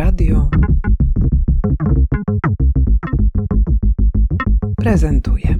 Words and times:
Radio 0.00 0.48
prezentuje. 4.76 5.56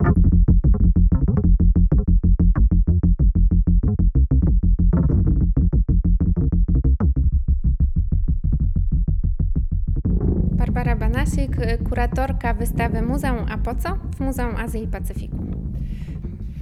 Barbara 10.52 10.96
Banasik, 10.96 11.56
kuratorka 11.88 12.54
wystawy 12.54 13.02
Muzeum 13.02 13.46
A 13.50 13.58
po 13.58 13.74
co 13.74 13.88
w 14.16 14.20
Muzeum 14.20 14.56
Azji 14.56 14.82
i 14.82 14.86
Pacyfiku. 14.86 15.39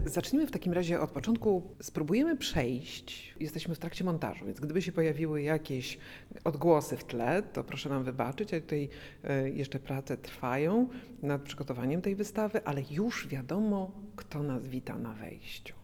Zacznijmy 0.09 0.47
w 0.47 0.51
takim 0.51 0.73
razie 0.73 1.01
od 1.01 1.11
początku. 1.11 1.63
Spróbujemy 1.81 2.37
przejść. 2.37 3.35
Jesteśmy 3.41 3.75
w 3.75 3.79
trakcie 3.79 4.05
montażu, 4.05 4.47
więc 4.47 4.61
gdyby 4.61 4.83
się 4.83 4.93
pojawiły 4.93 5.43
jakieś 5.43 5.99
odgłosy 6.45 6.97
w 6.97 7.05
tle, 7.05 7.43
to 7.43 7.65
proszę 7.65 7.89
nam 7.89 8.05
wybaczyć. 8.05 8.55
A 8.55 8.61
tutaj 8.61 8.89
e, 9.25 9.51
jeszcze 9.51 9.79
prace 9.79 10.17
trwają 10.17 10.89
nad 11.23 11.43
przygotowaniem 11.43 12.03
tej 12.03 12.17
wystawy, 12.17 12.61
ale 12.65 12.83
już 12.91 13.29
wiadomo, 13.29 13.91
kto 14.17 14.43
nas 14.43 14.67
wita 14.67 14.99
na 14.99 15.13
wejściu. 15.13 15.75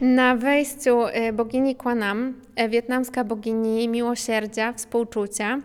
Na 0.00 0.36
wejściu 0.36 1.06
e, 1.06 1.32
bogini 1.32 1.76
Kwanam, 1.76 2.40
e, 2.56 2.68
wietnamska 2.68 3.24
bogini 3.24 3.88
miłosierdzia, 3.88 4.72
współczucia 4.72 5.62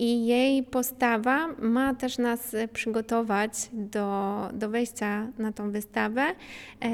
i 0.00 0.26
jej 0.26 0.62
postawa 0.62 1.48
ma 1.58 1.94
też 1.94 2.18
nas 2.18 2.54
e, 2.54 2.68
przygotować 2.68 3.52
do, 3.72 4.34
do 4.52 4.70
wejścia 4.70 5.28
na 5.38 5.52
tą 5.52 5.70
wystawę, 5.70 6.22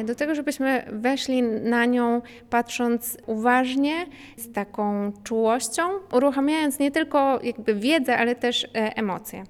do 0.05 0.15
tego, 0.15 0.35
żebyśmy 0.35 0.83
weszli 0.93 1.43
na 1.43 1.85
nią 1.85 2.23
patrząc 2.51 3.19
uważnie, 3.27 4.07
z 4.37 4.53
taką 4.53 5.13
czułością, 5.25 5.83
uruchamiając 6.13 6.79
nie 6.79 6.91
tylko 6.91 7.41
jakby 7.43 7.75
wiedzę, 7.75 8.19
ale 8.19 8.35
też 8.35 8.69
emocje. 8.73 9.45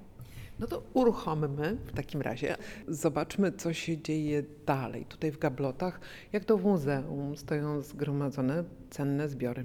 No 0.59 0.67
to 0.67 0.83
uruchommy 0.93 1.77
w 1.85 1.93
takim 1.93 2.21
razie. 2.21 2.55
Zobaczmy, 2.87 3.51
co 3.51 3.73
się 3.73 3.97
dzieje 3.97 4.43
dalej. 4.65 5.05
Tutaj 5.05 5.31
w 5.31 5.37
gablotach, 5.37 5.99
jak 6.33 6.45
to 6.45 6.57
w 6.57 6.63
muzeum, 6.63 7.37
stoją 7.37 7.81
zgromadzone 7.81 8.63
cenne 8.89 9.29
zbiory. 9.29 9.63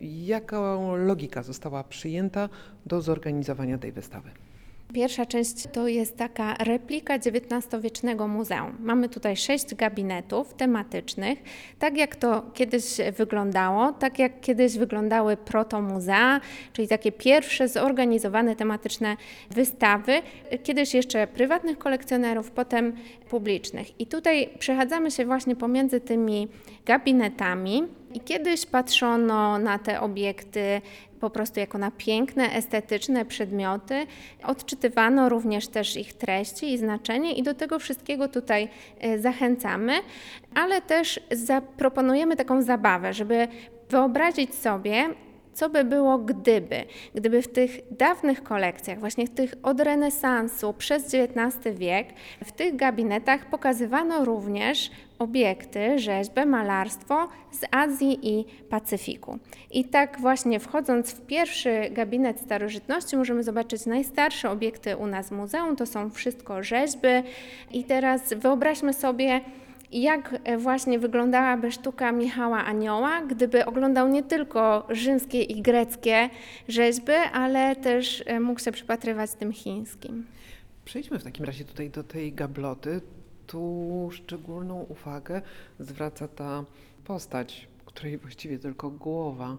Jaka 0.00 0.78
logika 0.96 1.42
została 1.42 1.84
przyjęta 1.84 2.48
do 2.86 3.02
zorganizowania 3.02 3.78
tej 3.78 3.92
wystawy? 3.92 4.30
Pierwsza 4.94 5.26
część 5.26 5.66
to 5.72 5.88
jest 5.88 6.16
taka 6.16 6.54
replika 6.54 7.14
XIX-wiecznego 7.14 8.28
muzeum. 8.28 8.76
Mamy 8.80 9.08
tutaj 9.08 9.36
sześć 9.36 9.74
gabinetów 9.74 10.54
tematycznych, 10.54 11.38
tak 11.78 11.96
jak 11.96 12.16
to 12.16 12.42
kiedyś 12.54 12.84
wyglądało, 13.16 13.92
tak 13.92 14.18
jak 14.18 14.40
kiedyś 14.40 14.78
wyglądały 14.78 15.36
protomuzea, 15.36 16.40
czyli 16.72 16.88
takie 16.88 17.12
pierwsze 17.12 17.68
zorganizowane 17.68 18.56
tematyczne 18.56 19.16
wystawy, 19.50 20.12
kiedyś 20.62 20.94
jeszcze 20.94 21.26
prywatnych 21.26 21.78
kolekcjonerów, 21.78 22.50
potem 22.50 22.92
publicznych. 23.28 24.00
I 24.00 24.06
tutaj 24.06 24.50
przechadzamy 24.58 25.10
się 25.10 25.26
właśnie 25.26 25.56
pomiędzy 25.56 26.00
tymi 26.00 26.48
gabinetami. 26.86 27.99
I 28.14 28.20
kiedyś 28.20 28.66
patrzono 28.66 29.58
na 29.58 29.78
te 29.78 30.00
obiekty 30.00 30.80
po 31.20 31.30
prostu 31.30 31.60
jako 31.60 31.78
na 31.78 31.90
piękne, 31.90 32.52
estetyczne 32.52 33.24
przedmioty. 33.24 34.06
Odczytywano 34.44 35.28
również 35.28 35.68
też 35.68 35.96
ich 35.96 36.12
treści 36.12 36.72
i 36.72 36.78
znaczenie 36.78 37.32
i 37.32 37.42
do 37.42 37.54
tego 37.54 37.78
wszystkiego 37.78 38.28
tutaj 38.28 38.68
e, 39.00 39.18
zachęcamy, 39.18 39.92
ale 40.54 40.82
też 40.82 41.20
zaproponujemy 41.30 42.36
taką 42.36 42.62
zabawę, 42.62 43.12
żeby 43.14 43.48
wyobrazić 43.90 44.54
sobie, 44.54 45.08
co 45.60 45.70
by 45.70 45.84
było 45.84 46.18
gdyby, 46.18 46.84
gdyby 47.14 47.42
w 47.42 47.48
tych 47.48 47.70
dawnych 47.90 48.42
kolekcjach, 48.42 49.00
właśnie 49.00 49.26
w 49.26 49.30
tych 49.30 49.54
od 49.62 49.80
renesansu 49.80 50.74
przez 50.74 51.14
XIX 51.14 51.76
wiek, 51.78 52.08
w 52.44 52.52
tych 52.52 52.76
gabinetach 52.76 53.50
pokazywano 53.50 54.24
również 54.24 54.90
obiekty, 55.18 55.98
rzeźbę, 55.98 56.46
malarstwo 56.46 57.28
z 57.50 57.60
Azji 57.70 58.18
i 58.22 58.44
Pacyfiku. 58.70 59.38
I 59.70 59.84
tak 59.84 60.20
właśnie 60.20 60.60
wchodząc 60.60 61.12
w 61.12 61.26
pierwszy 61.26 61.90
gabinet 61.90 62.40
starożytności 62.40 63.16
możemy 63.16 63.42
zobaczyć 63.42 63.86
najstarsze 63.86 64.50
obiekty 64.50 64.96
u 64.96 65.06
nas 65.06 65.28
w 65.28 65.32
muzeum, 65.32 65.76
to 65.76 65.86
są 65.86 66.10
wszystko 66.10 66.62
rzeźby 66.62 67.08
i 67.72 67.84
teraz 67.84 68.34
wyobraźmy 68.34 68.92
sobie 68.92 69.40
jak 69.92 70.40
e, 70.44 70.58
właśnie 70.58 70.98
wyglądałaby 70.98 71.72
sztuka 71.72 72.12
Michała 72.12 72.64
Anioła, 72.64 73.22
gdyby 73.22 73.66
oglądał 73.66 74.08
nie 74.08 74.22
tylko 74.22 74.86
rzymskie 74.90 75.42
i 75.42 75.62
greckie 75.62 76.30
rzeźby, 76.68 77.12
ale 77.32 77.76
też 77.76 78.22
e, 78.26 78.40
mógł 78.40 78.60
się 78.60 78.72
przypatrywać 78.72 79.32
tym 79.32 79.52
chińskim. 79.52 80.26
Przejdźmy 80.84 81.18
w 81.18 81.24
takim 81.24 81.44
razie 81.44 81.64
tutaj 81.64 81.90
do 81.90 82.02
tej 82.02 82.32
gabloty. 82.32 83.00
Tu 83.46 84.08
szczególną 84.12 84.86
uwagę 84.88 85.42
zwraca 85.80 86.28
ta 86.28 86.64
postać, 87.04 87.68
której 87.84 88.18
właściwie 88.18 88.58
tylko 88.58 88.90
głowa 88.90 89.56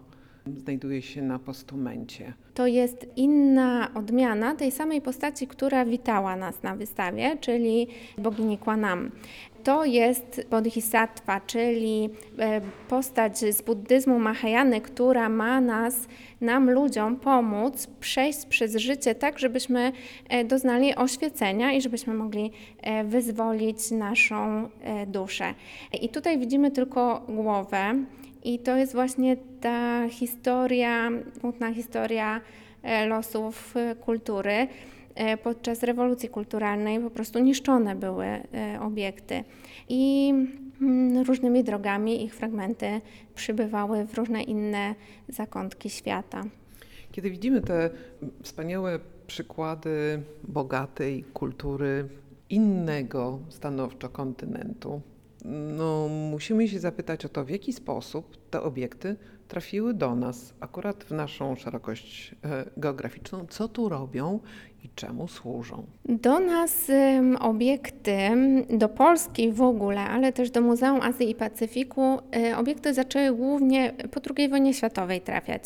znajduje 0.47 1.01
się 1.01 1.21
na 1.21 1.39
postumencie. 1.39 2.33
To 2.53 2.67
jest 2.67 3.07
inna 3.15 3.91
odmiana 3.95 4.55
tej 4.55 4.71
samej 4.71 5.01
postaci, 5.01 5.47
która 5.47 5.85
witała 5.85 6.35
nas 6.35 6.63
na 6.63 6.75
wystawie, 6.75 7.37
czyli 7.41 7.87
bogini 8.17 8.57
Kwanam. 8.57 9.11
To 9.63 9.85
jest 9.85 10.47
bodhisattva, 10.49 11.41
czyli 11.47 12.09
e, 12.39 12.61
postać 12.87 13.37
z 13.37 13.61
buddyzmu 13.61 14.19
Mahayany, 14.19 14.81
która 14.81 15.29
ma 15.29 15.61
nas, 15.61 16.07
nam 16.41 16.71
ludziom 16.71 17.15
pomóc 17.15 17.87
przejść 17.99 18.45
przez 18.45 18.75
życie 18.75 19.15
tak, 19.15 19.39
żebyśmy 19.39 19.91
e, 20.29 20.45
doznali 20.45 20.95
oświecenia 20.95 21.73
i 21.73 21.81
żebyśmy 21.81 22.13
mogli 22.13 22.51
e, 22.81 23.03
wyzwolić 23.03 23.91
naszą 23.91 24.69
duszę. 25.07 25.53
I 26.01 26.09
tutaj 26.09 26.39
widzimy 26.39 26.71
tylko 26.71 27.25
głowę 27.29 27.95
i 28.43 28.59
to 28.59 28.77
jest 28.77 28.93
właśnie 28.93 29.37
ta 29.61 30.09
historia, 30.09 31.09
smutna 31.39 31.73
historia 31.73 32.41
losów 33.07 33.75
kultury. 34.05 34.67
E, 35.15 35.37
podczas 35.37 35.83
rewolucji 35.83 36.29
kulturalnej 36.29 36.99
po 36.99 37.09
prostu 37.09 37.39
niszczone 37.39 37.95
były 37.95 38.25
e, 38.25 38.41
obiekty. 38.81 39.43
I 39.89 40.29
mm, 40.81 41.23
różnymi 41.25 41.63
drogami 41.63 42.23
ich 42.25 42.35
fragmenty 42.35 43.01
przybywały 43.35 44.05
w 44.05 44.13
różne 44.13 44.43
inne 44.43 44.95
zakątki 45.29 45.89
świata. 45.89 46.43
Kiedy 47.11 47.31
widzimy 47.31 47.61
te 47.61 47.89
wspaniałe 48.43 48.99
przykłady 49.27 50.21
bogatej 50.43 51.23
kultury 51.23 52.09
innego 52.49 53.39
stanowczo 53.49 54.09
kontynentu, 54.09 55.01
no, 55.45 56.07
musimy 56.07 56.67
się 56.67 56.79
zapytać 56.79 57.25
o 57.25 57.29
to, 57.29 57.45
w 57.45 57.49
jaki 57.49 57.73
sposób 57.73 58.37
te 58.49 58.61
obiekty 58.61 59.15
trafiły 59.47 59.93
do 59.93 60.15
nas, 60.15 60.53
akurat 60.59 61.03
w 61.03 61.11
naszą 61.11 61.55
szerokość 61.55 62.35
e, 62.43 62.65
geograficzną, 62.77 63.45
co 63.49 63.67
tu 63.67 63.89
robią 63.89 64.39
i 64.83 64.89
czemu 64.95 65.27
służą? 65.27 65.83
Do 66.05 66.39
nas 66.39 66.91
obiekty, 67.39 68.17
do 68.69 68.89
Polski 68.89 69.51
w 69.51 69.61
ogóle, 69.61 69.99
ale 69.99 70.33
też 70.33 70.49
do 70.49 70.61
Muzeum 70.61 71.01
Azji 71.01 71.29
i 71.29 71.35
Pacyfiku, 71.35 72.19
y, 72.51 72.57
obiekty 72.57 72.93
zaczęły 72.93 73.37
głównie 73.37 73.93
po 74.11 74.21
II 74.37 74.49
wojnie 74.49 74.73
światowej 74.73 75.21
trafiać, 75.21 75.63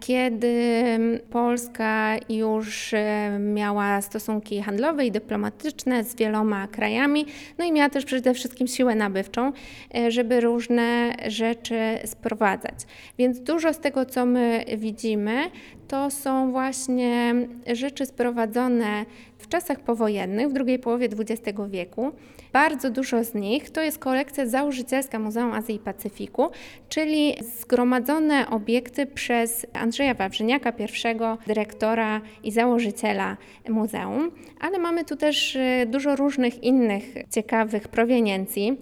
kiedy 0.00 0.84
Polska 1.30 2.16
już 2.28 2.94
miała 3.38 4.00
stosunki 4.00 4.62
handlowe 4.62 5.06
i 5.06 5.12
dyplomatyczne 5.12 6.04
z 6.04 6.14
wieloma 6.14 6.68
krajami, 6.68 7.26
no 7.58 7.64
i 7.64 7.72
miała 7.72 7.90
też 7.90 8.04
przede 8.04 8.34
wszystkim 8.34 8.66
siłę 8.66 8.94
nabywczą, 8.94 9.52
y, 9.96 10.10
żeby 10.10 10.40
różne 10.40 11.14
rzeczy 11.26 11.78
sprowadzać. 12.04 12.74
Więc 13.18 13.40
dużo 13.40 13.72
z 13.72 13.78
tego, 13.78 14.04
co 14.06 14.26
my 14.26 14.64
widzimy, 14.78 15.50
to 15.88 16.10
są 16.10 16.52
właśnie 16.52 17.34
rzeczy 17.72 18.06
sprowadzone 18.06 19.04
w 19.38 19.48
czasach 19.48 19.80
powojennych, 19.80 20.48
w 20.48 20.52
drugiej 20.52 20.78
połowie 20.78 21.08
XX 21.18 21.58
wieku. 21.68 22.12
Bardzo 22.52 22.90
dużo 22.90 23.24
z 23.24 23.34
nich 23.34 23.70
to 23.70 23.82
jest 23.82 23.98
kolekcja 23.98 24.46
założycielska 24.46 25.18
Muzeum 25.18 25.52
Azji 25.52 25.74
i 25.74 25.78
Pacyfiku, 25.78 26.50
czyli 26.88 27.34
zgromadzone 27.60 28.50
obiekty 28.50 29.06
przez 29.06 29.66
Andrzeja 29.72 30.14
Wawrzyniaka, 30.14 30.72
pierwszego 30.72 31.38
dyrektora 31.46 32.20
i 32.42 32.52
założyciela 32.52 33.36
muzeum, 33.68 34.30
ale 34.60 34.78
mamy 34.78 35.04
tu 35.04 35.16
też 35.16 35.56
y, 35.56 35.86
dużo 35.86 36.16
różnych 36.16 36.62
innych 36.62 37.04
ciekawych 37.30 37.88
proweniencji. 37.88 38.76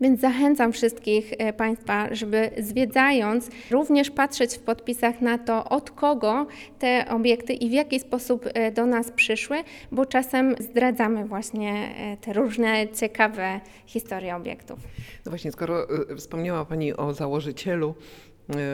Więc 0.00 0.20
zachęcam 0.20 0.72
wszystkich 0.72 1.32
e, 1.38 1.52
Państwa, 1.52 2.14
żeby 2.14 2.50
zwiedzając, 2.58 3.50
również 3.70 4.10
patrzeć 4.10 4.54
w 4.54 4.58
podpisach 4.58 5.20
na 5.20 5.38
to, 5.38 5.64
od 5.64 5.90
kogo 5.90 6.46
te 6.78 7.04
obiekty 7.08 7.52
i 7.52 7.70
w 7.70 7.72
jaki 7.72 8.00
sposób 8.00 8.44
e, 8.54 8.72
do 8.72 8.86
nas 8.86 9.10
przyszły, 9.10 9.56
bo 9.92 10.06
czasem 10.06 10.54
zdradzamy 10.60 11.24
właśnie 11.24 11.94
e, 11.96 12.16
te 12.16 12.32
różne 12.32 12.88
ciekawe 12.88 13.60
historie 13.86 14.36
obiektów. 14.36 14.78
No 15.26 15.30
właśnie, 15.30 15.52
skoro 15.52 15.86
wspomniała 16.16 16.64
Pani 16.64 16.96
o 16.96 17.12
założycielu 17.14 17.94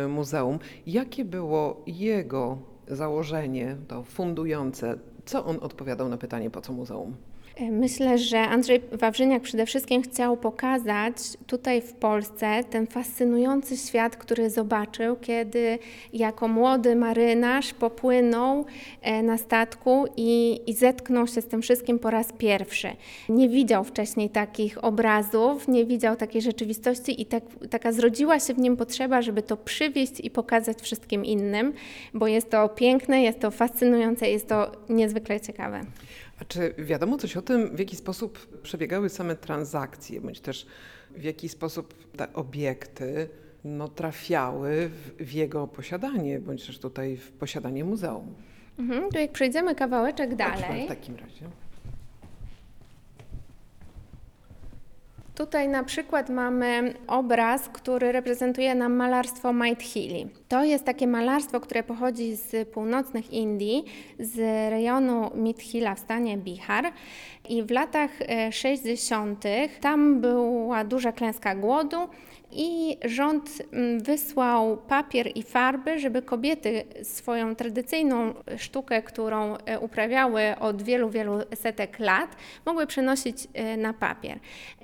muzeum, 0.08 0.58
jakie 0.86 1.24
było 1.24 1.82
jego 1.86 2.58
założenie, 2.88 3.76
to 3.88 4.02
fundujące, 4.02 4.98
co 5.24 5.44
on 5.44 5.58
odpowiadał 5.60 6.08
na 6.08 6.16
pytanie, 6.16 6.50
po 6.50 6.60
co 6.60 6.72
muzeum? 6.72 7.16
Myślę, 7.60 8.18
że 8.18 8.40
Andrzej 8.40 8.80
Wawrzyniak 8.92 9.42
przede 9.42 9.66
wszystkim 9.66 10.02
chciał 10.02 10.36
pokazać 10.36 11.14
tutaj 11.46 11.82
w 11.82 11.92
Polsce 11.92 12.64
ten 12.70 12.86
fascynujący 12.86 13.76
świat, 13.76 14.16
który 14.16 14.50
zobaczył, 14.50 15.16
kiedy 15.16 15.78
jako 16.12 16.48
młody 16.48 16.96
marynarz 16.96 17.74
popłynął 17.74 18.64
e, 19.02 19.22
na 19.22 19.38
statku 19.38 20.06
i, 20.16 20.60
i 20.66 20.74
zetknął 20.74 21.26
się 21.26 21.40
z 21.42 21.46
tym 21.46 21.62
wszystkim 21.62 21.98
po 21.98 22.10
raz 22.10 22.32
pierwszy. 22.32 22.88
Nie 23.28 23.48
widział 23.48 23.84
wcześniej 23.84 24.30
takich 24.30 24.84
obrazów, 24.84 25.68
nie 25.68 25.84
widział 25.86 26.16
takiej 26.16 26.42
rzeczywistości 26.42 27.22
i 27.22 27.26
tak, 27.26 27.42
taka 27.70 27.92
zrodziła 27.92 28.40
się 28.40 28.54
w 28.54 28.58
nim 28.58 28.76
potrzeba, 28.76 29.22
żeby 29.22 29.42
to 29.42 29.56
przywieźć 29.56 30.20
i 30.20 30.30
pokazać 30.30 30.82
wszystkim 30.82 31.24
innym, 31.24 31.72
bo 32.14 32.26
jest 32.26 32.50
to 32.50 32.68
piękne, 32.68 33.22
jest 33.22 33.40
to 33.40 33.50
fascynujące, 33.50 34.30
jest 34.30 34.48
to 34.48 34.72
niezwykle 34.88 35.40
ciekawe. 35.40 35.80
A 36.40 36.44
czy 36.44 36.74
wiadomo 36.78 37.18
coś 37.18 37.36
o 37.36 37.42
tym, 37.46 37.76
w 37.76 37.78
jaki 37.78 37.96
sposób 37.96 38.60
przebiegały 38.62 39.08
same 39.08 39.36
transakcje, 39.36 40.20
bądź 40.20 40.40
też 40.40 40.66
w 41.10 41.22
jaki 41.22 41.48
sposób 41.48 41.94
te 42.16 42.32
obiekty 42.32 43.28
no, 43.64 43.88
trafiały 43.88 44.88
w, 44.88 45.24
w 45.24 45.32
jego 45.32 45.66
posiadanie, 45.66 46.40
bądź 46.40 46.66
też 46.66 46.78
tutaj 46.78 47.16
w 47.16 47.32
posiadanie 47.32 47.84
muzeum? 47.84 48.34
Mhm, 48.78 49.10
to 49.10 49.18
jak 49.18 49.32
przejdziemy 49.32 49.74
kawałeczek 49.74 50.30
Chodźmy 50.30 50.36
dalej. 50.36 50.84
w 50.84 50.88
takim 50.88 51.16
razie. 51.16 51.46
Tutaj 55.34 55.68
na 55.68 55.84
przykład 55.84 56.30
mamy 56.30 56.94
obraz, 57.06 57.68
który 57.68 58.12
reprezentuje 58.12 58.74
nam 58.74 58.92
malarstwo 58.92 59.52
Maithili. 59.52 60.28
To 60.48 60.64
jest 60.64 60.84
takie 60.84 61.06
malarstwo, 61.06 61.60
które 61.60 61.82
pochodzi 61.82 62.36
z 62.36 62.68
północnych 62.68 63.32
Indii, 63.32 63.84
z 64.18 64.38
rejonu 64.70 65.30
Mithila 65.34 65.94
w 65.94 65.98
stanie 65.98 66.36
Bihar. 66.36 66.92
I 67.48 67.62
w 67.62 67.70
latach 67.70 68.10
e, 68.20 68.52
60. 68.52 69.44
tam 69.80 70.20
była 70.20 70.84
duża 70.84 71.12
klęska 71.12 71.54
głodu 71.54 71.96
i 72.52 72.96
rząd 73.04 73.62
mm, 73.72 74.00
wysłał 74.00 74.76
papier 74.76 75.30
i 75.34 75.42
farby, 75.42 75.98
żeby 75.98 76.22
kobiety 76.22 76.84
swoją 77.02 77.56
tradycyjną 77.56 78.34
sztukę, 78.56 79.02
którą 79.02 79.56
e, 79.56 79.80
uprawiały 79.80 80.42
od 80.60 80.82
wielu, 80.82 81.10
wielu 81.10 81.38
setek 81.54 81.98
lat, 81.98 82.36
mogły 82.66 82.86
przenosić 82.86 83.48
e, 83.54 83.76
na 83.76 83.92
papier. 83.92 84.38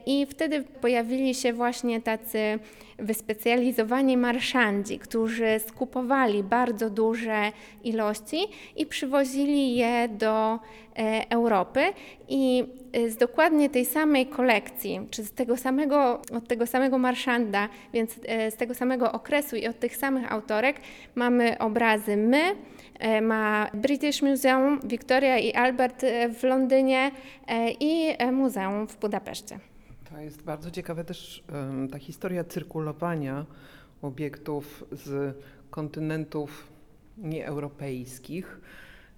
I 0.06 0.26
wtedy 0.26 0.62
pojawili 0.62 1.34
się 1.34 1.52
właśnie 1.52 2.00
tacy 2.00 2.58
wyspecjalizowani 2.98 4.16
marszandzi, 4.16 4.98
którzy 4.98 5.51
skupowali 5.60 6.42
bardzo 6.42 6.90
duże 6.90 7.52
ilości 7.84 8.46
i 8.76 8.86
przywozili 8.86 9.76
je 9.76 10.08
do 10.08 10.58
e, 10.96 11.30
Europy 11.30 11.80
i 12.28 12.64
e, 12.92 13.10
z 13.10 13.16
dokładnie 13.16 13.70
tej 13.70 13.84
samej 13.84 14.26
kolekcji, 14.26 15.00
czy 15.10 15.24
z 15.24 15.32
tego 15.32 15.56
samego, 15.56 16.20
od 16.36 16.48
tego 16.48 16.66
samego 16.66 16.98
marszanda, 16.98 17.68
więc 17.92 18.20
e, 18.26 18.50
z 18.50 18.56
tego 18.56 18.74
samego 18.74 19.12
okresu 19.12 19.56
i 19.56 19.66
od 19.66 19.78
tych 19.78 19.96
samych 19.96 20.32
autorek 20.32 20.76
mamy 21.14 21.58
obrazy 21.58 22.16
my, 22.16 22.42
ma 23.22 23.70
British 23.74 24.22
Museum, 24.22 24.80
Victoria 24.84 25.38
i 25.38 25.52
Albert 25.52 26.04
w 26.38 26.42
Londynie 26.42 27.10
i 27.80 28.16
Muzeum 28.32 28.86
w 28.86 28.96
Budapeszcie. 28.96 29.58
To 30.10 30.20
jest 30.20 30.42
bardzo 30.42 30.70
ciekawe 30.70 31.04
też 31.04 31.44
ta 31.92 31.98
historia 31.98 32.44
cyrkulowania 32.44 33.46
obiektów 34.02 34.84
z 34.92 35.36
kontynentów 35.70 36.72
nieeuropejskich 37.18 38.60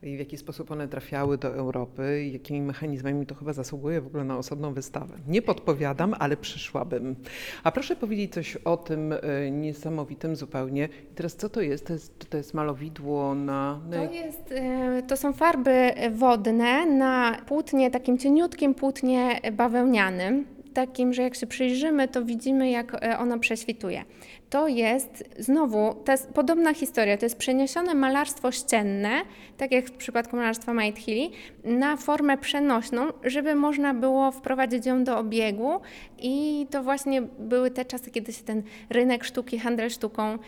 i 0.04 0.16
w 0.16 0.18
jaki 0.18 0.36
sposób 0.38 0.70
one 0.70 0.88
trafiały 0.88 1.38
do 1.38 1.48
Europy 1.48 2.24
i 2.24 2.32
jakimi 2.32 2.62
mechanizmami 2.62 3.26
to 3.26 3.34
chyba 3.34 3.52
zasługuje 3.52 4.00
w 4.00 4.06
ogóle 4.06 4.24
na 4.24 4.38
osobną 4.38 4.74
wystawę. 4.74 5.14
Nie 5.28 5.42
podpowiadam, 5.42 6.14
ale 6.18 6.36
przyszłabym. 6.36 7.16
A 7.64 7.72
proszę 7.72 7.96
powiedzieć 7.96 8.32
coś 8.32 8.56
o 8.56 8.76
tym 8.76 9.12
e, 9.12 9.50
niesamowitym 9.50 10.36
zupełnie. 10.36 10.88
I 11.12 11.14
teraz 11.14 11.36
co 11.36 11.48
to 11.48 11.60
jest? 11.60 11.86
To 11.86 11.92
jest, 11.92 12.18
czy 12.18 12.26
to 12.26 12.36
jest 12.36 12.54
malowidło 12.54 13.34
na... 13.34 13.80
na 13.90 14.06
To, 14.06 14.12
jest, 14.12 14.52
e, 14.52 15.02
to 15.02 15.16
są 15.16 15.32
farby 15.32 15.92
wodne 16.12 16.86
na 16.86 17.36
płótnie, 17.46 17.90
takim 17.90 18.18
cieniutkim 18.18 18.74
płótnie 18.74 19.40
bawełnianym, 19.52 20.53
takim, 20.74 21.14
że 21.14 21.22
jak 21.22 21.34
się 21.34 21.46
przyjrzymy, 21.46 22.08
to 22.08 22.24
widzimy, 22.24 22.70
jak 22.70 22.94
e, 22.94 23.18
ono 23.18 23.38
prześwituje. 23.38 24.04
To 24.50 24.68
jest 24.68 25.24
znowu 25.38 25.94
ta 26.04 26.14
podobna 26.34 26.74
historia, 26.74 27.16
to 27.16 27.26
jest 27.26 27.38
przeniesione 27.38 27.94
malarstwo 27.94 28.52
ścienne, 28.52 29.10
tak 29.56 29.72
jak 29.72 29.86
w 29.86 29.92
przypadku 29.92 30.36
malarstwa 30.36 30.74
Maithili, 30.74 31.30
na 31.64 31.96
formę 31.96 32.38
przenośną, 32.38 33.06
żeby 33.24 33.54
można 33.54 33.94
było 33.94 34.32
wprowadzić 34.32 34.86
ją 34.86 35.04
do 35.04 35.18
obiegu 35.18 35.80
i 36.18 36.66
to 36.70 36.82
właśnie 36.82 37.22
były 37.22 37.70
te 37.70 37.84
czasy, 37.84 38.10
kiedy 38.10 38.32
się 38.32 38.44
ten 38.44 38.62
rynek 38.90 39.24
sztuki, 39.24 39.58
handel 39.58 39.90
sztuką 39.90 40.38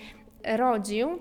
rodził. 0.56 1.18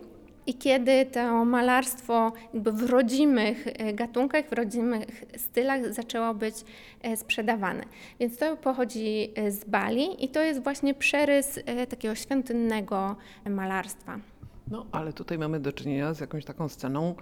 I 0.48 0.54
kiedy 0.54 1.06
to 1.06 1.46
malarstwo 1.46 2.34
w 2.54 2.90
rodzimych 2.90 3.68
e, 3.68 3.94
gatunkach, 3.94 4.46
w 4.50 4.54
rodzimych 4.54 5.26
stylach 5.38 5.94
zaczęło 5.94 6.34
być 6.34 6.56
e, 7.02 7.18
sprzedawane. 7.18 7.84
Więc 8.20 8.38
to 8.38 8.58
pochodzi 8.58 9.32
e, 9.36 9.52
z 9.52 9.64
Bali 9.64 10.26
i 10.26 10.30
to 10.30 10.42
jest 10.42 10.64
właśnie 10.64 10.94
przerys 10.94 11.60
takiego 11.90 12.16
świątynnego 12.16 13.16
malarstwa. 13.50 14.20
No, 14.72 14.86
ale 14.92 15.14
tutaj 15.14 15.38
mamy 15.38 15.60
do 15.60 15.72
czynienia 15.72 16.14
z 16.14 16.20
jakąś 16.20 16.46
taką 16.46 16.70
sceną 16.70 17.16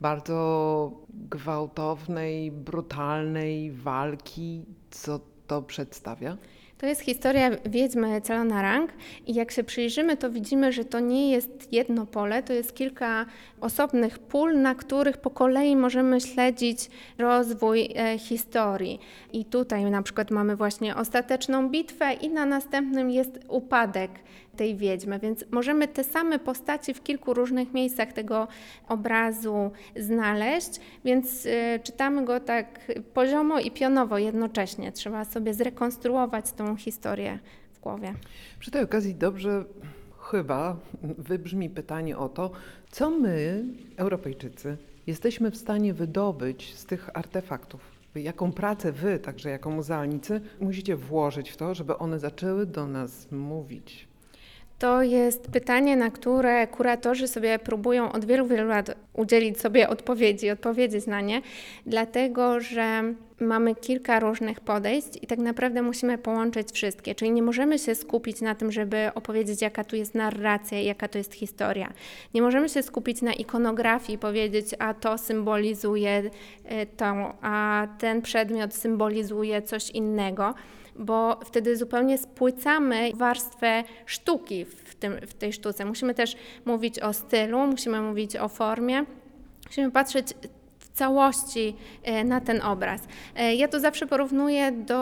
bardzo 0.00 0.92
gwałtownej, 1.30 2.50
brutalnej 2.50 3.72
walki. 3.72 4.64
Co 4.90 5.20
to 5.46 5.62
przedstawia? 5.62 6.36
To 6.80 6.86
jest 6.86 7.00
historia 7.00 7.50
wiedźmy 7.66 8.20
Celonarang 8.20 8.90
i 9.26 9.34
jak 9.34 9.50
się 9.50 9.64
przyjrzymy, 9.64 10.16
to 10.16 10.30
widzimy, 10.30 10.72
że 10.72 10.84
to 10.84 11.00
nie 11.00 11.30
jest 11.30 11.72
jedno 11.72 12.06
pole, 12.06 12.42
to 12.42 12.52
jest 12.52 12.74
kilka 12.74 13.26
osobnych 13.60 14.18
pól, 14.18 14.60
na 14.60 14.74
których 14.74 15.16
po 15.16 15.30
kolei 15.30 15.76
możemy 15.76 16.20
śledzić 16.20 16.90
rozwój 17.18 17.88
e, 17.96 18.18
historii. 18.18 19.00
I 19.32 19.44
tutaj 19.44 19.84
na 19.84 20.02
przykład 20.02 20.30
mamy 20.30 20.56
właśnie 20.56 20.96
ostateczną 20.96 21.68
bitwę 21.68 22.12
i 22.12 22.28
na 22.28 22.46
następnym 22.46 23.10
jest 23.10 23.38
upadek 23.48 24.10
tej 24.60 24.76
wiedźmy, 24.76 25.18
więc 25.18 25.44
możemy 25.50 25.88
te 25.88 26.04
same 26.04 26.38
postaci 26.38 26.94
w 26.94 27.02
kilku 27.02 27.34
różnych 27.34 27.72
miejscach 27.72 28.12
tego 28.12 28.48
obrazu 28.88 29.70
znaleźć, 29.96 30.80
więc 31.04 31.46
e, 31.46 31.78
czytamy 31.78 32.24
go 32.24 32.40
tak 32.40 32.92
poziomo 33.14 33.60
i 33.60 33.70
pionowo 33.70 34.18
jednocześnie. 34.18 34.92
Trzeba 34.92 35.24
sobie 35.24 35.54
zrekonstruować 35.54 36.52
tą 36.52 36.76
historię 36.76 37.38
w 37.72 37.80
głowie. 37.80 38.14
Przy 38.58 38.70
tej 38.70 38.82
okazji 38.82 39.14
dobrze 39.14 39.64
chyba 40.30 40.76
wybrzmi 41.02 41.70
pytanie 41.70 42.18
o 42.18 42.28
to, 42.28 42.50
co 42.90 43.10
my, 43.10 43.64
Europejczycy, 43.96 44.76
jesteśmy 45.06 45.50
w 45.50 45.56
stanie 45.56 45.94
wydobyć 45.94 46.74
z 46.74 46.84
tych 46.84 47.10
artefaktów. 47.14 47.80
Jaką 48.14 48.52
pracę 48.52 48.92
wy, 48.92 49.18
także 49.18 49.50
jako 49.50 49.70
muzealnicy, 49.70 50.40
musicie 50.60 50.96
włożyć 50.96 51.50
w 51.50 51.56
to, 51.56 51.74
żeby 51.74 51.98
one 51.98 52.18
zaczęły 52.18 52.66
do 52.66 52.86
nas 52.86 53.32
mówić. 53.32 54.09
To 54.80 55.02
jest 55.02 55.50
pytanie, 55.50 55.96
na 55.96 56.10
które 56.10 56.66
kuratorzy 56.66 57.28
sobie 57.28 57.58
próbują 57.58 58.12
od 58.12 58.24
wielu, 58.24 58.46
wielu 58.46 58.68
lat 58.68 58.90
udzielić 59.12 59.60
sobie 59.60 59.88
odpowiedzi, 59.88 60.50
odpowiedzieć 60.50 61.06
na 61.06 61.20
nie, 61.20 61.42
dlatego 61.86 62.60
że 62.60 63.14
mamy 63.40 63.74
kilka 63.74 64.20
różnych 64.20 64.60
podejść 64.60 65.08
i 65.22 65.26
tak 65.26 65.38
naprawdę 65.38 65.82
musimy 65.82 66.18
połączyć 66.18 66.70
wszystkie. 66.72 67.14
Czyli 67.14 67.32
nie 67.32 67.42
możemy 67.42 67.78
się 67.78 67.94
skupić 67.94 68.40
na 68.40 68.54
tym, 68.54 68.72
żeby 68.72 69.10
opowiedzieć, 69.14 69.62
jaka 69.62 69.84
tu 69.84 69.96
jest 69.96 70.14
narracja, 70.14 70.80
jaka 70.80 71.08
to 71.08 71.18
jest 71.18 71.34
historia. 71.34 71.92
Nie 72.34 72.42
możemy 72.42 72.68
się 72.68 72.82
skupić 72.82 73.22
na 73.22 73.32
ikonografii 73.32 74.14
i 74.14 74.18
powiedzieć, 74.18 74.66
a 74.78 74.94
to 74.94 75.18
symbolizuje 75.18 76.22
y, 76.22 76.86
to, 76.96 77.34
a 77.42 77.86
ten 77.98 78.22
przedmiot 78.22 78.74
symbolizuje 78.74 79.62
coś 79.62 79.90
innego 79.90 80.54
bo 80.96 81.40
wtedy 81.44 81.76
zupełnie 81.76 82.18
spłycamy 82.18 83.10
warstwę 83.14 83.84
sztuki 84.06 84.64
w, 84.64 84.94
tym, 84.94 85.20
w 85.26 85.34
tej 85.34 85.52
sztuce. 85.52 85.84
Musimy 85.84 86.14
też 86.14 86.36
mówić 86.64 87.00
o 87.00 87.12
stylu, 87.12 87.66
musimy 87.66 88.00
mówić 88.00 88.36
o 88.36 88.48
formie, 88.48 89.04
musimy 89.66 89.90
patrzeć 89.90 90.26
w 90.78 90.88
całości 90.88 91.76
e, 92.02 92.24
na 92.24 92.40
ten 92.40 92.62
obraz. 92.62 93.00
E, 93.36 93.54
Ja 93.54 93.68
to 93.68 93.80
zawsze 93.80 94.06
porównuję 94.06 94.72
do 94.72 95.00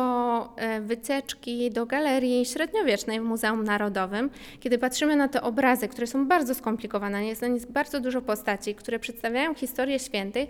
e, 0.57 0.81
wycieczki 0.81 1.71
do 1.71 1.87
galerii 1.87 2.45
średniowiecznej 2.45 3.21
w 3.21 3.25
Muzeum 3.25 3.65
Narodowym, 3.65 4.31
kiedy 4.61 4.79
patrzymy 4.79 5.17
na 5.17 5.29
te 5.29 5.43
obrazy, 5.43 5.89
które 5.89 6.07
są 6.07 6.27
bardzo 6.27 6.55
skomplikowane, 6.55 7.27
jest 7.27 7.43
na 7.43 7.49
nich 7.49 7.67
bardzo 7.67 8.01
dużo 8.01 8.23
postaci, 8.23 8.75
które 8.75 8.99
przedstawiają 8.99 9.55
historię 9.55 9.99
świętych, 9.99 10.49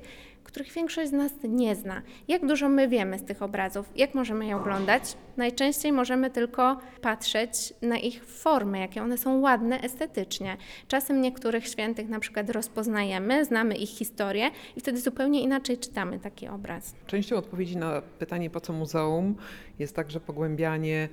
których 0.49 0.73
większość 0.73 1.09
z 1.09 1.12
nas 1.12 1.33
nie 1.49 1.76
zna. 1.76 2.02
Jak 2.28 2.47
dużo 2.47 2.69
my 2.69 2.88
wiemy 2.88 3.19
z 3.19 3.25
tych 3.25 3.43
obrazów? 3.43 3.90
Jak 3.97 4.14
możemy 4.14 4.47
je 4.47 4.57
oglądać? 4.57 5.02
Najczęściej 5.37 5.93
możemy 5.93 6.31
tylko 6.31 6.78
patrzeć 7.00 7.75
na 7.83 7.99
ich 7.99 8.25
formy, 8.25 8.78
jakie 8.78 9.02
one 9.02 9.19
są 9.19 9.40
ładne 9.40 9.81
estetycznie. 9.81 10.57
Czasem 10.88 11.21
niektórych 11.21 11.67
świętych 11.69 12.09
na 12.09 12.21
przykład 12.21 12.50
rozpoznajemy, 12.50 13.45
znamy 13.45 13.75
ich 13.75 13.88
historię 13.88 14.50
i 14.76 14.81
wtedy 14.81 15.00
zupełnie 15.00 15.43
inaczej 15.43 15.78
czytamy 15.78 16.19
taki 16.19 16.49
obraz. 16.49 16.95
Częścią 17.07 17.37
odpowiedzi 17.37 17.76
na 17.76 18.02
pytanie, 18.19 18.50
po 18.50 18.61
co 18.61 18.73
muzeum, 18.73 19.37
jest 19.78 19.97
także 19.97 20.21
pogłębianie 20.21 21.09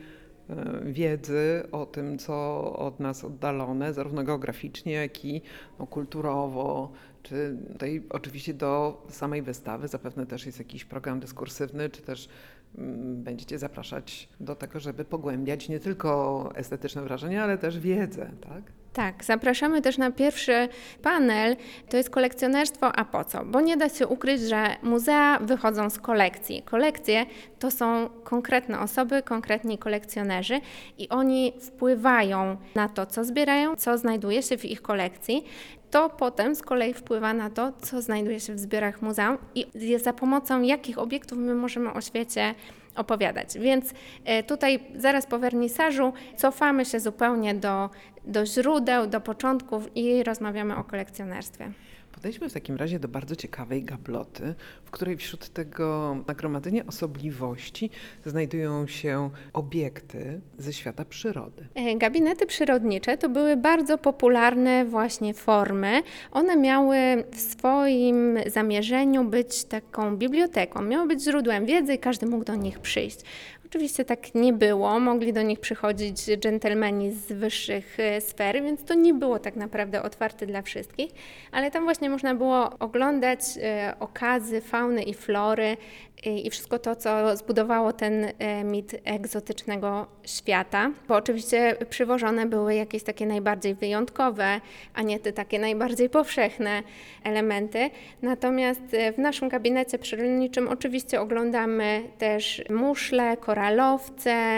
e, 0.50 0.56
wiedzy 0.86 1.64
o 1.72 1.86
tym, 1.86 2.18
co 2.18 2.64
od 2.76 3.00
nas 3.00 3.24
oddalone, 3.24 3.94
zarówno 3.94 4.24
geograficznie, 4.24 4.94
jak 4.94 5.26
i 5.26 5.42
no, 5.80 5.88
kulturowo, 5.88 6.92
czy 7.26 7.58
tutaj 7.72 8.04
oczywiście 8.10 8.54
do 8.54 9.04
samej 9.10 9.42
wystawy 9.42 9.88
zapewne 9.88 10.26
też 10.26 10.46
jest 10.46 10.60
jakiś 10.60 10.86
program 10.86 11.20
dyskursywny, 11.20 11.90
czy 11.90 12.02
też 12.02 12.30
mm, 12.78 13.24
będziecie 13.24 13.60
zapraszać 13.60 14.30
do 14.40 14.56
tego, 14.56 14.80
żeby 14.80 15.06
pogłębiać 15.06 15.70
nie 15.70 15.80
tylko 15.80 16.50
estetyczne 16.56 17.02
wrażenia, 17.02 17.44
ale 17.44 17.58
też 17.58 17.80
wiedzę, 17.80 18.32
tak? 18.42 18.64
Tak, 18.96 19.24
zapraszamy 19.24 19.82
też 19.82 19.98
na 19.98 20.12
pierwszy 20.12 20.70
panel. 21.02 21.56
To 21.90 21.98
jest 21.98 22.10
kolekcjonerstwo, 22.10 22.96
a 22.96 23.06
po 23.06 23.24
co? 23.24 23.46
Bo 23.46 23.62
nie 23.62 23.78
da 23.78 23.90
się 23.90 24.08
ukryć, 24.08 24.42
że 24.42 24.66
muzea 24.84 25.40
wychodzą 25.40 25.90
z 25.90 26.00
kolekcji. 26.00 26.62
Kolekcje 26.62 27.26
to 27.60 27.72
są 27.72 28.10
konkretne 28.24 28.80
osoby, 28.80 29.22
konkretni 29.24 29.78
kolekcjonerzy 29.78 30.62
i 30.98 31.10
oni 31.10 31.54
wpływają 31.62 32.58
na 32.76 32.90
to, 32.90 33.06
co 33.06 33.24
zbierają, 33.24 33.76
co 33.76 33.98
znajduje 33.98 34.44
się 34.44 34.58
w 34.58 34.66
ich 34.66 34.82
kolekcji. 34.82 35.46
To 35.92 36.10
potem 36.10 36.56
z 36.56 36.62
kolei 36.62 36.94
wpływa 36.94 37.34
na 37.34 37.50
to, 37.50 37.72
co 37.82 38.02
znajduje 38.02 38.40
się 38.40 38.54
w 38.54 38.60
zbiorach 38.60 39.02
muzeum 39.02 39.38
i 39.56 39.98
za 39.98 40.14
pomocą 40.14 40.62
jakich 40.62 40.98
obiektów 40.98 41.38
my 41.38 41.56
możemy 41.56 41.94
o 41.94 42.02
świecie 42.02 42.56
opowiadać. 42.96 43.60
Więc 43.60 43.94
e, 44.26 44.44
tutaj 44.44 44.80
zaraz 44.96 45.26
po 45.26 45.40
wernisażu 45.40 46.14
cofamy 46.38 46.86
się 46.86 47.00
zupełnie 47.00 47.54
do, 47.54 47.90
do 48.28 48.46
źródeł, 48.46 49.08
do 49.08 49.22
początków 49.22 49.90
i 49.96 50.24
rozmawiamy 50.24 50.76
o 50.76 50.84
kolekcjonerstwie. 50.84 51.72
Podejdźmy 52.16 52.50
w 52.50 52.54
takim 52.54 52.76
razie 52.76 53.00
do 53.00 53.08
bardzo 53.08 53.36
ciekawej 53.36 53.84
gabloty, 53.84 54.56
w 54.86 54.92
której 54.92 55.18
wśród 55.18 55.50
tego 55.50 56.18
nagromadzenia 56.28 56.86
osobliwości 56.86 57.90
znajdują 58.26 58.88
się 58.88 59.30
obiekty 59.54 60.42
ze 60.58 60.74
świata 60.74 61.06
przyrody. 61.06 61.68
E, 61.76 61.96
Gabinety 61.98 62.46
przyrodnicze 62.46 63.18
to 63.18 63.30
były 63.30 63.58
bardzo 63.58 63.98
popularne 63.98 64.86
właśnie 64.86 65.34
formy. 65.34 66.02
One 66.32 66.58
miały 66.58 66.98
w 67.32 67.40
swoim 67.40 68.40
zamierzeniu 68.48 69.24
być 69.24 69.64
taką 69.64 70.18
biblioteką, 70.18 70.82
miały 70.82 71.08
być 71.08 71.24
źródłem 71.24 71.66
wiedzy 71.66 71.94
i 71.94 72.00
każdy 72.00 72.26
mógł 72.26 72.44
do 72.46 72.56
nich 72.56 72.80
przyjść. 72.80 73.20
Oczywiście 73.66 74.06
tak 74.06 74.36
nie 74.36 74.54
było, 74.54 75.00
mogli 75.00 75.34
do 75.34 75.42
nich 75.42 75.60
przychodzić 75.60 76.18
dżentelmeni 76.18 77.12
z 77.12 77.32
wyższych 77.32 78.00
e, 78.00 78.22
sfer, 78.22 78.64
więc 78.64 78.84
to 78.84 78.94
nie 78.94 79.14
było 79.14 79.40
tak 79.40 79.56
naprawdę 79.56 80.04
otwarte 80.04 80.46
dla 80.46 80.62
wszystkich, 80.62 81.12
ale 81.52 81.72
tam 81.72 81.84
właśnie 81.84 82.10
można 82.10 82.36
było 82.36 82.70
oglądać 82.80 83.40
e, 83.62 83.94
okazy 84.00 84.62
fauny 84.62 85.04
i 85.04 85.14
flory 85.14 85.78
e, 86.26 86.40
i 86.40 86.50
wszystko 86.50 86.80
to, 86.80 86.96
co 86.96 87.38
zbudowało 87.38 87.94
ten 87.94 88.26
mit 88.64 88.96
egzotycznego 89.04 90.08
świata, 90.24 90.92
bo 91.08 91.16
oczywiście 91.16 91.76
przywożone 91.90 92.46
były 92.46 92.76
jakieś 92.76 93.04
takie 93.04 93.26
najbardziej 93.26 93.76
wyjątkowe, 93.76 94.62
a 94.94 95.02
nie 95.02 95.20
te 95.20 95.34
takie 95.34 95.60
najbardziej 95.60 96.10
powszechne 96.10 96.84
elementy. 97.24 97.90
Natomiast 98.22 98.82
w 99.16 99.18
naszym 99.18 99.50
gabinecie 99.50 100.00
przyrodniczym 100.00 100.68
oczywiście 100.68 101.22
oglądamy 101.22 102.02
też 102.18 102.64
muszle, 102.70 103.38
koralowce 103.38 103.55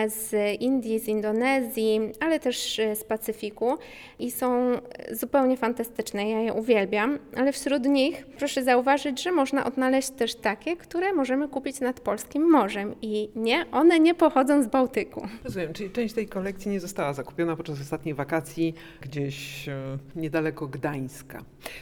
z 0.07 0.33
Indii, 0.61 0.99
z 0.99 1.07
Indonezji, 1.07 1.99
ale 2.19 2.39
też 2.39 2.79
e, 2.79 2.95
z 2.95 3.03
Pacyfiku 3.03 3.77
i 4.19 4.31
są 4.31 4.77
zupełnie 5.11 5.57
fantastyczne. 5.57 6.29
Ja 6.29 6.41
je 6.41 6.53
uwielbiam, 6.53 7.19
ale 7.35 7.51
wśród 7.51 7.85
nich 7.85 8.25
proszę 8.25 8.63
zauważyć, 8.63 9.23
że 9.23 9.31
można 9.31 9.65
odnaleźć 9.65 10.09
też 10.09 10.35
takie, 10.35 10.77
które 10.77 11.13
możemy 11.13 11.47
kupić 11.47 11.79
nad 11.79 11.99
polskim 11.99 12.51
morzem 12.51 12.95
i 13.01 13.29
nie, 13.35 13.65
one 13.71 13.99
nie 13.99 14.15
pochodzą 14.15 14.63
z 14.63 14.67
Bałtyku. 14.67 15.27
Rozumiem, 15.43 15.73
czyli 15.73 15.91
część 15.91 16.13
tej 16.13 16.27
kolekcji 16.27 16.71
nie 16.71 16.79
została 16.79 17.13
zakupiona 17.13 17.55
podczas 17.55 17.81
ostatnich 17.81 18.15
wakacji 18.15 18.73
gdzieś 19.01 19.69
e, 19.69 19.97
niedaleko 20.15 20.67
Gdańska. 20.67 21.41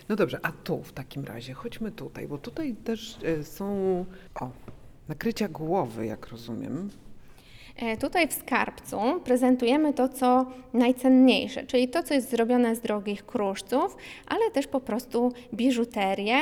No 0.09 0.15
dobrze, 0.15 0.39
a 0.43 0.51
tu 0.51 0.83
w 0.83 0.93
takim 0.93 1.25
razie, 1.25 1.53
chodźmy 1.53 1.91
tutaj, 1.91 2.27
bo 2.27 2.37
tutaj 2.37 2.75
też 2.75 3.17
e, 3.23 3.43
są 3.43 3.65
o, 4.41 4.49
nakrycia 5.09 5.47
głowy, 5.47 6.05
jak 6.05 6.27
rozumiem. 6.27 6.89
E, 7.77 7.97
Tutaj 7.97 8.27
w 8.27 8.33
skarbcu 8.33 8.97
prezentujemy 9.23 9.93
to, 9.93 10.09
co 10.09 10.45
najcenniejsze, 10.73 11.63
czyli 11.63 11.87
to, 11.87 12.03
co 12.03 12.13
jest 12.13 12.29
zrobione 12.29 12.75
z 12.75 12.79
drogich 12.79 13.25
kruszców, 13.25 13.97
ale 14.27 14.51
też 14.51 14.67
po 14.67 14.79
prostu 14.79 15.33
biżuterię, 15.53 16.35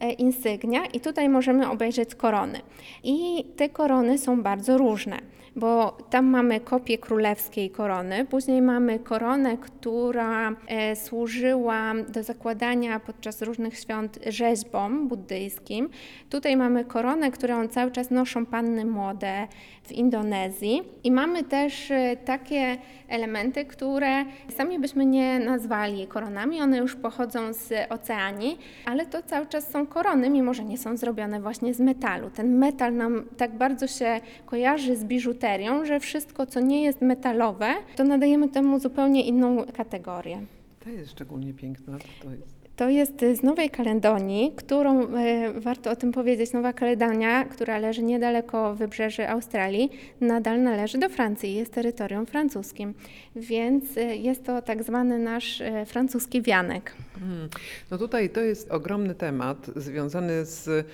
e, 0.00 0.12
insygnia 0.12 0.86
i 0.86 1.00
tutaj 1.00 1.28
możemy 1.28 1.70
obejrzeć 1.70 2.14
korony. 2.14 2.60
I 3.04 3.44
te 3.56 3.68
korony 3.68 4.18
są 4.18 4.42
bardzo 4.42 4.78
różne, 4.78 5.18
bo 5.56 5.98
tam 6.10 6.26
mamy 6.26 6.60
kopię 6.60 6.98
królewskiej 6.98 7.70
korony, 7.70 8.24
później 8.24 8.62
mamy 8.62 8.98
koronę, 8.98 9.56
która 9.56 10.50
e, 10.66 10.96
służyła 10.96 11.94
do 12.08 12.22
zakładania 12.22 13.00
podczas 13.00 13.42
różnych 13.42 13.78
świąt 13.78 14.18
rzeźbom 14.26 15.08
buddyjskim. 15.08 15.88
Tutaj 16.30 16.56
mamy 16.56 16.84
koronę, 16.84 17.30
którą 17.30 17.68
cały 17.68 17.90
czas 17.90 18.10
noszą 18.10 18.46
panny 18.46 18.84
młode 18.84 19.48
w 19.88 19.92
Indonezji 19.92 20.82
i 21.04 21.10
mamy 21.10 21.44
też 21.44 21.90
e, 21.90 22.16
takie 22.24 22.76
elementy, 23.08 23.64
które 23.64 24.24
sami 24.56 24.78
byśmy 24.78 25.06
nie 25.06 25.38
nazwali 25.38 26.06
koronami, 26.06 26.60
one 26.60 26.78
już 26.78 26.96
pochodzą 26.96 27.52
z 27.52 27.72
Oceanii, 27.90 28.58
ale 28.84 29.06
to 29.06 29.22
cały 29.22 29.46
czas 29.46 29.70
są 29.70 29.86
korony, 29.86 30.30
mimo 30.30 30.54
że 30.54 30.64
nie 30.64 30.78
są 30.78 30.96
zrobione 30.96 31.40
właśnie 31.40 31.74
z 31.74 31.80
metalu. 31.80 32.30
Ten 32.30 32.58
metal 32.58 32.94
nam 32.94 33.24
tak 33.36 33.56
bardzo 33.56 33.86
się 33.86 34.20
kojarzy 34.46 34.96
z 34.96 35.04
biżuterią, 35.04 35.84
że 35.84 36.00
wszystko, 36.00 36.46
co 36.46 36.60
nie 36.60 36.82
jest 36.82 37.02
metalowe, 37.02 37.74
to 37.96 38.04
nadajemy 38.04 38.48
temu 38.48 38.80
zupełnie 38.80 39.24
inną 39.24 39.64
kategorię. 39.76 40.40
To 40.84 40.90
jest 40.90 41.10
szczególnie 41.10 41.54
piękna, 41.54 41.98
to 42.22 42.30
jest. 42.30 42.57
To 42.78 42.88
jest 42.88 43.24
z 43.34 43.42
Nowej 43.42 43.70
Kaledonii, 43.70 44.52
którą 44.56 45.02
e, 45.02 45.52
warto 45.60 45.90
o 45.90 45.96
tym 45.96 46.12
powiedzieć. 46.12 46.52
Nowa 46.52 46.72
Kaledonia, 46.72 47.44
która 47.44 47.78
leży 47.78 48.02
niedaleko 48.02 48.74
wybrzeży 48.74 49.28
Australii, 49.28 49.90
nadal 50.20 50.62
należy 50.62 50.98
do 50.98 51.08
Francji, 51.08 51.54
jest 51.54 51.72
terytorium 51.72 52.26
francuskim, 52.26 52.94
więc 53.36 53.96
e, 53.96 54.16
jest 54.16 54.44
to 54.44 54.62
tak 54.62 54.82
zwany 54.82 55.18
nasz 55.18 55.60
e, 55.60 55.86
francuski 55.86 56.42
wianek. 56.42 56.92
Mm. 57.22 57.48
No 57.90 57.98
tutaj 57.98 58.30
to 58.30 58.40
jest 58.40 58.70
ogromny 58.70 59.14
temat 59.14 59.70
związany 59.76 60.44
z 60.44 60.86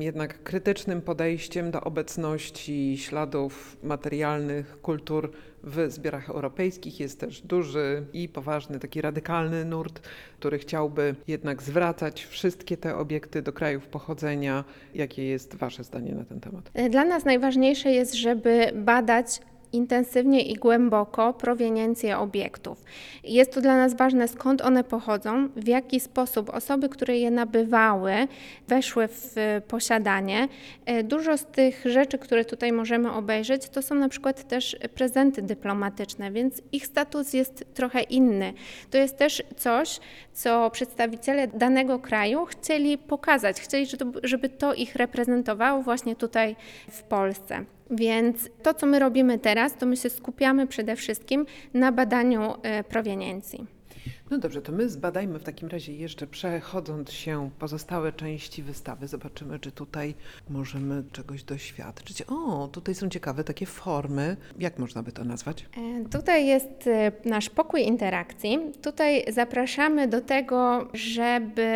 jednak 0.00 0.42
krytycznym 0.42 1.02
podejściem 1.02 1.70
do 1.70 1.80
obecności 1.80 2.98
śladów 2.98 3.76
materialnych 3.82 4.80
kultur 4.80 5.32
w 5.62 5.86
zbiorach 5.88 6.30
europejskich. 6.30 7.00
Jest 7.00 7.20
też 7.20 7.40
duży 7.40 8.06
i 8.12 8.28
poważny, 8.28 8.78
taki 8.78 9.00
radykalny 9.00 9.64
nurt, 9.64 10.00
który 10.38 10.58
chciałby 10.58 11.14
jednak 11.28 11.62
zwracać 11.62 12.24
wszystkie 12.24 12.76
te 12.76 12.96
obiekty 12.96 13.42
do 13.42 13.52
krajów 13.52 13.86
pochodzenia. 13.86 14.64
Jakie 14.94 15.24
jest 15.24 15.54
Wasze 15.54 15.84
zdanie 15.84 16.12
na 16.12 16.24
ten 16.24 16.40
temat? 16.40 16.70
Dla 16.90 17.04
nas 17.04 17.24
najważniejsze 17.24 17.90
jest, 17.90 18.14
żeby 18.14 18.72
badać 18.74 19.40
intensywnie 19.74 20.42
i 20.42 20.54
głęboko 20.54 21.32
proweniencję 21.32 22.18
obiektów. 22.18 22.84
Jest 23.24 23.52
to 23.52 23.60
dla 23.60 23.76
nas 23.76 23.94
ważne, 23.94 24.28
skąd 24.28 24.62
one 24.62 24.84
pochodzą, 24.84 25.48
w 25.56 25.68
jaki 25.68 26.00
sposób 26.00 26.50
osoby, 26.50 26.88
które 26.88 27.18
je 27.18 27.30
nabywały, 27.30 28.12
weszły 28.68 29.08
w 29.08 29.38
e, 29.38 29.60
posiadanie. 29.60 30.48
E, 30.86 31.02
Dużo 31.02 31.38
z 31.38 31.46
tych 31.46 31.82
rzeczy, 31.84 32.18
które 32.18 32.44
tutaj 32.44 32.72
możemy 32.72 33.12
obejrzeć, 33.12 33.68
to 33.68 33.82
są 33.82 33.94
na 33.94 34.08
przykład 34.08 34.48
też 34.48 34.76
prezenty 34.94 35.42
dyplomatyczne, 35.42 36.30
więc 36.30 36.62
ich 36.72 36.86
status 36.86 37.32
jest 37.32 37.64
trochę 37.74 38.02
inny. 38.02 38.52
To 38.90 38.98
jest 38.98 39.16
też 39.16 39.42
coś, 39.56 40.00
co 40.32 40.70
przedstawiciele 40.70 41.48
danego 41.48 41.98
kraju 41.98 42.44
chcieli 42.44 42.98
pokazać, 42.98 43.60
chcieli, 43.60 43.86
żeby 44.22 44.48
to 44.48 44.74
ich 44.74 44.96
reprezentowało 44.96 45.82
właśnie 45.82 46.16
tutaj 46.16 46.56
w 46.90 47.02
Polsce. 47.02 47.64
Więc 47.90 48.48
to, 48.62 48.74
co 48.74 48.86
my 48.86 48.98
robimy 48.98 49.38
teraz, 49.38 49.76
to 49.76 49.86
my 49.86 49.96
się 49.96 50.10
skupiamy 50.10 50.66
przede 50.66 50.96
wszystkim 50.96 51.46
na 51.74 51.92
badaniu 51.92 52.54
e, 52.62 52.84
proweniencji. 52.84 53.66
No 54.30 54.38
dobrze, 54.38 54.62
to 54.62 54.72
my 54.72 54.88
zbadajmy 54.88 55.38
w 55.38 55.42
takim 55.42 55.68
razie 55.68 55.92
jeszcze, 55.92 56.26
przechodząc 56.26 57.12
się 57.12 57.50
pozostałe 57.58 58.12
części 58.12 58.62
wystawy, 58.62 59.08
zobaczymy, 59.08 59.58
czy 59.58 59.72
tutaj 59.72 60.14
możemy 60.50 61.02
czegoś 61.12 61.42
doświadczyć. 61.42 62.22
O, 62.22 62.68
tutaj 62.72 62.94
są 62.94 63.08
ciekawe 63.08 63.44
takie 63.44 63.66
formy. 63.66 64.36
Jak 64.58 64.78
można 64.78 65.02
by 65.02 65.12
to 65.12 65.24
nazwać? 65.24 65.66
E, 65.76 66.08
Tutaj 66.08 66.46
jest 66.46 66.86
e, 66.86 67.12
nasz 67.24 67.50
pokój 67.50 67.82
interakcji. 67.82 68.58
Tutaj 68.82 69.24
zapraszamy 69.32 70.08
do 70.08 70.20
tego, 70.20 70.88
żeby 70.94 71.72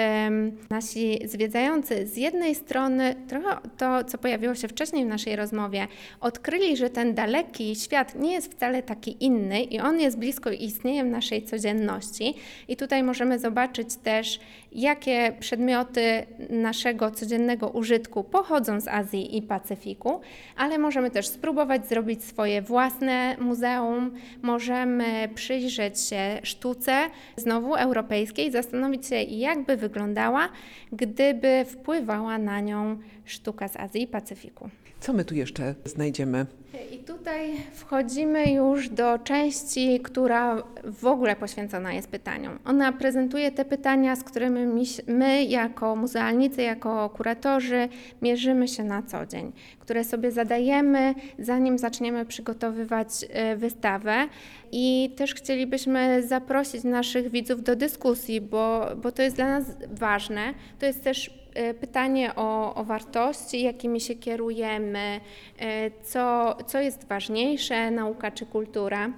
nasi 0.70 1.18
zwiedzający 1.24 2.06
z 2.06 2.16
jednej 2.16 2.54
strony 2.54 3.14
trochę 3.28 3.56
to, 3.76 4.04
co 4.04 4.18
pojawiło 4.18 4.54
się 4.54 4.68
wcześniej 4.68 5.04
w 5.04 5.08
naszej 5.08 5.36
rozmowie, 5.36 5.88
odkryli, 6.20 6.76
że 6.76 6.90
ten 6.90 7.14
daleki 7.14 7.76
świat 7.76 8.14
nie 8.14 8.32
jest 8.32 8.52
wcale 8.54 8.82
taki 8.82 9.24
inny 9.24 9.62
i 9.62 9.80
on 9.80 10.00
jest 10.00 10.18
blisko 10.18 10.50
i 10.50 10.64
istnieje 10.64 11.04
w 11.04 11.08
naszej 11.08 11.42
codzienności. 11.42 12.34
I 12.68 12.76
tutaj 12.76 13.02
możemy 13.02 13.38
zobaczyć 13.38 13.97
też, 13.97 14.40
jakie 14.73 15.33
przedmioty 15.40 16.26
naszego 16.50 17.11
codziennego 17.11 17.68
użytku 17.68 18.25
pochodzą 18.25 18.80
z 18.80 18.88
Azji 18.88 19.37
i 19.37 19.42
Pacyfiku, 19.42 20.21
ale 20.57 20.78
możemy 20.78 21.11
też 21.11 21.26
spróbować 21.26 21.88
zrobić 21.88 22.25
swoje 22.25 22.62
własne 22.62 23.37
muzeum, 23.40 24.14
możemy 24.42 25.28
przyjrzeć 25.35 26.00
się 26.00 26.38
sztuce 26.42 26.97
znowu 27.37 27.75
europejskiej, 27.75 28.50
zastanowić 28.50 29.07
się, 29.07 29.16
jak 29.16 29.64
by 29.64 29.76
wyglądała, 29.76 30.49
gdyby 30.92 31.64
wpływała 31.68 32.38
na 32.38 32.61
nią 32.61 32.99
sztuka 33.25 33.68
z 33.68 33.76
Azji 33.76 34.02
i 34.02 34.07
Pacyfiku. 34.07 34.71
Co 35.00 35.12
my 35.12 35.24
tu 35.24 35.34
jeszcze 35.34 35.74
znajdziemy? 35.84 36.46
I 36.92 36.98
tutaj 36.98 37.50
wchodzimy 37.74 38.52
już 38.52 38.88
do 38.88 39.18
części, 39.18 40.00
która 40.00 40.62
w 40.84 41.06
ogóle 41.06 41.36
poświęcona 41.36 41.92
jest 41.92 42.08
pytaniom. 42.08 42.58
Ona 42.64 42.92
prezentuje 42.92 43.52
te 43.52 43.64
pytania, 43.64 44.16
z 44.16 44.24
którymi 44.24 44.60
mi- 44.66 44.84
my, 45.06 45.44
jako 45.44 45.96
muzealnicy, 45.96 46.62
jako 46.62 47.10
kuratorzy, 47.10 47.88
mierzymy 48.22 48.68
się 48.68 48.84
na 48.84 49.02
co 49.02 49.26
dzień, 49.26 49.52
które 49.80 50.04
sobie 50.04 50.30
zadajemy, 50.32 51.14
zanim 51.38 51.78
zaczniemy 51.78 52.24
przygotowywać 52.26 53.08
e, 53.30 53.56
wystawę. 53.56 54.26
I 54.72 55.10
też 55.16 55.34
chcielibyśmy 55.34 56.22
zaprosić 56.22 56.84
naszych 56.84 57.30
widzów 57.30 57.62
do 57.62 57.76
dyskusji, 57.76 58.40
bo, 58.40 58.86
bo 59.02 59.12
to 59.12 59.22
jest 59.22 59.36
dla 59.36 59.46
nas 59.46 59.64
ważne. 59.92 60.54
To 60.78 60.86
jest 60.86 61.04
też 61.04 61.38
pytanie 61.80 62.34
o, 62.36 62.74
o 62.74 62.84
wartości, 62.84 63.62
jakimi 63.62 64.00
się 64.00 64.14
kierujemy, 64.14 65.20
e, 65.58 65.90
co, 66.02 66.56
co 66.66 66.80
jest 66.80 67.08
ważniejsze, 67.08 67.90
nauka 67.90 68.30
czy 68.30 68.46
kultura. 68.46 69.10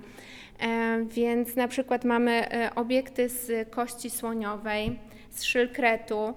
E, 0.60 1.04
Więc 1.04 1.56
na 1.56 1.68
przykład 1.68 2.04
mamy 2.04 2.50
e, 2.52 2.74
obiekty 2.74 3.28
z 3.28 3.70
kości 3.70 4.10
słoniowej, 4.10 4.98
z 5.30 5.42
szylkretu, 5.42 6.34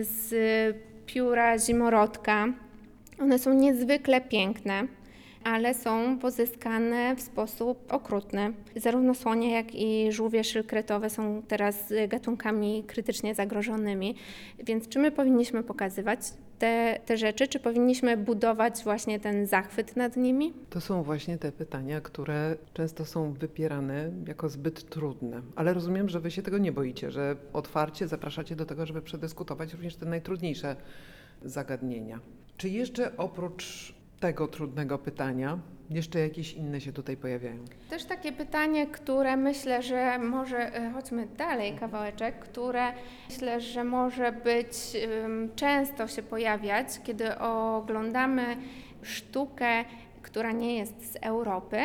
z 0.00 0.34
pióra 1.06 1.58
zimorodka. 1.58 2.46
One 3.20 3.38
są 3.38 3.52
niezwykle 3.52 4.20
piękne, 4.20 4.82
ale 5.46 5.74
są 5.74 6.18
pozyskane 6.18 7.16
w 7.16 7.20
sposób 7.20 7.92
okrutny. 7.92 8.52
Zarówno 8.76 9.14
słonie, 9.14 9.50
jak 9.52 9.74
i 9.74 10.12
żółwie 10.12 10.44
szylkretowe 10.44 11.10
są 11.10 11.42
teraz 11.48 11.92
gatunkami 12.08 12.84
krytycznie 12.86 13.34
zagrożonymi. 13.34 14.14
Więc 14.64 14.88
czy 14.88 14.98
my 14.98 15.10
powinniśmy 15.10 15.62
pokazywać 15.62 16.20
te, 16.58 17.00
te 17.06 17.16
rzeczy, 17.16 17.48
czy 17.48 17.60
powinniśmy 17.60 18.16
budować 18.16 18.84
właśnie 18.84 19.20
ten 19.20 19.46
zachwyt 19.46 19.96
nad 19.96 20.16
nimi? 20.16 20.52
To 20.70 20.80
są 20.80 21.02
właśnie 21.02 21.38
te 21.38 21.52
pytania, 21.52 22.00
które 22.00 22.56
często 22.74 23.04
są 23.04 23.32
wypierane 23.32 24.10
jako 24.26 24.48
zbyt 24.48 24.90
trudne. 24.90 25.42
Ale 25.56 25.74
rozumiem, 25.74 26.08
że 26.08 26.20
wy 26.20 26.30
się 26.30 26.42
tego 26.42 26.58
nie 26.58 26.72
boicie, 26.72 27.10
że 27.10 27.36
otwarcie 27.52 28.08
zapraszacie 28.08 28.56
do 28.56 28.66
tego, 28.66 28.86
żeby 28.86 29.02
przedyskutować 29.02 29.72
również 29.72 29.96
te 29.96 30.06
najtrudniejsze 30.06 30.76
zagadnienia. 31.42 32.20
Czy 32.56 32.68
jeszcze 32.68 33.16
oprócz 33.16 33.95
tego 34.20 34.48
trudnego 34.48 34.98
pytania, 34.98 35.58
jeszcze 35.90 36.18
jakieś 36.18 36.52
inne 36.52 36.80
się 36.80 36.92
tutaj 36.92 37.16
pojawiają? 37.16 37.64
Też 37.90 38.04
takie 38.04 38.32
pytanie, 38.32 38.86
które 38.86 39.36
myślę, 39.36 39.82
że 39.82 40.18
może, 40.18 40.76
e, 40.76 40.90
chodźmy 40.90 41.26
dalej 41.26 41.74
kawałeczek, 41.74 42.38
które 42.38 42.92
myślę, 43.30 43.60
że 43.60 43.84
może 43.84 44.32
być 44.32 44.72
często 45.56 46.08
się 46.08 46.22
pojawiać, 46.22 46.86
kiedy 47.04 47.38
oglądamy 47.38 48.56
sztukę, 49.02 49.84
która 50.22 50.52
nie 50.52 50.76
jest 50.76 51.12
z 51.12 51.16
Europy, 51.22 51.76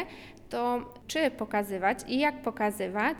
to 0.49 0.93
czy 1.07 1.31
pokazywać 1.31 1.99
i 2.07 2.19
jak 2.19 2.41
pokazywać 2.41 3.17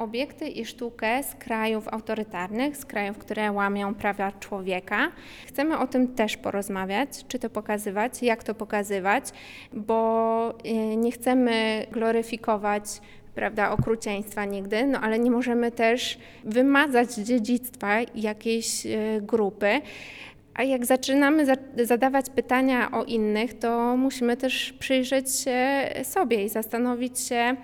obiekty 0.00 0.48
i 0.48 0.64
sztukę 0.64 1.22
z 1.22 1.34
krajów 1.34 1.88
autorytarnych, 1.88 2.76
z 2.76 2.84
krajów, 2.84 3.18
które 3.18 3.52
łamią 3.52 3.94
prawa 3.94 4.32
człowieka. 4.32 5.12
Chcemy 5.46 5.78
o 5.78 5.86
tym 5.86 6.14
też 6.14 6.36
porozmawiać, 6.36 7.08
czy 7.28 7.38
to 7.38 7.50
pokazywać, 7.50 8.22
jak 8.22 8.44
to 8.44 8.54
pokazywać, 8.54 9.24
bo 9.72 10.54
y, 10.66 10.96
nie 10.96 11.12
chcemy 11.12 11.86
gloryfikować 11.92 12.84
prawda, 13.34 13.70
okrucieństwa 13.70 14.44
nigdy, 14.44 14.86
no 14.86 15.00
ale 15.00 15.18
nie 15.18 15.30
możemy 15.30 15.70
też 15.70 16.18
wymazać 16.44 17.14
dziedzictwa 17.14 17.96
jakiejś 18.14 18.86
y, 18.86 19.20
grupy. 19.22 19.80
A 20.54 20.62
jak 20.62 20.86
zaczynamy 20.86 21.46
za 21.46 21.54
zadawać 21.84 22.30
pytania 22.30 22.90
o 22.90 23.04
innych, 23.04 23.58
to 23.58 23.96
musimy 23.96 24.36
też 24.36 24.72
przyjrzeć 24.72 25.40
się 25.40 25.88
sobie 26.02 26.44
i 26.44 26.48
zastanowić 26.48 27.20
się, 27.20 27.56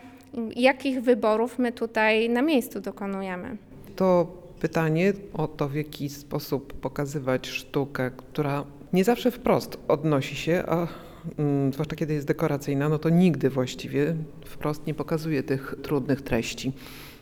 jakich 0.57 1.03
wyborów 1.03 1.59
my 1.59 1.72
tutaj 1.72 2.31
na 2.31 2.42
miejscu 2.42 2.81
dokonujemy. 2.81 3.57
To 3.96 4.27
pytanie 4.61 5.12
o 5.35 5.49
to, 5.49 5.68
w 5.68 5.75
jaki 5.75 6.09
sposób 6.09 6.72
pokazywać 6.72 7.46
sztukę, 7.46 8.11
która 8.16 8.64
nie 8.92 9.05
zawsze 9.05 9.31
wprost 9.31 9.79
odnosi 9.88 10.37
się, 10.37 10.62
a 10.68 10.87
mm, 11.38 11.72
zwłaszcza 11.72 11.96
kiedy 11.96 12.14
jest 12.14 12.27
dekoracyjna, 12.27 12.88
no 12.88 12.99
to 12.99 13.09
nigdy 13.09 13.51
właściwie 13.51 14.14
wprost 14.44 14.87
nie 14.87 14.94
pokazuje 14.94 15.42
tych 15.42 15.75
trudnych 15.83 16.22
treści. 16.22 16.72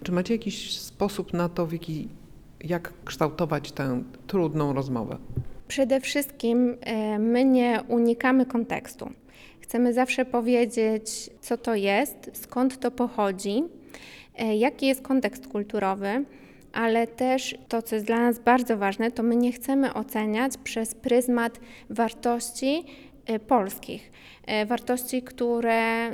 Czy 0.03 0.12
macie 0.12 0.35
jakiś 0.35 0.81
sposób 0.81 1.33
na 1.33 1.48
to, 1.48 1.66
w 1.66 1.72
jaki, 1.72 2.09
jak 2.64 2.92
kształtować 3.05 3.72
tę 3.72 4.03
trudną 4.27 4.72
rozmowę? 4.72 5.16
Przede 5.68 6.00
wszystkim 6.00 6.77
e, 6.81 7.18
my 7.18 7.44
nie 7.44 7.81
unikamy 7.88 8.46
kontekstu. 8.46 9.11
Chcemy 9.64 9.92
zawsze 9.92 10.24
powiedzieć, 10.24 11.31
co 11.40 11.57
to 11.57 11.74
jest, 11.74 12.31
skąd 12.33 12.81
to 12.81 12.90
pochodzi, 12.90 13.62
e, 14.38 14.57
jaki 14.57 14.87
jest 14.87 15.03
kontekst 15.03 15.48
kulturowy, 15.48 16.24
ale 16.72 17.07
też 17.07 17.59
to, 17.68 17.83
co 17.83 17.96
jest 17.96 18.07
dla 18.07 18.18
nas 18.18 18.38
bardzo 18.38 18.77
ważne, 18.77 19.11
to 19.11 19.22
my 19.22 19.37
nie 19.37 19.53
chcemy 19.53 19.94
oceniać 19.94 20.53
przez 20.64 20.94
pryzmat 20.94 21.61
wartości 21.90 22.85
e, 23.27 23.38
polskich. 23.38 24.12
E, 24.46 24.66
Wartości, 24.66 25.22
które 25.22 26.11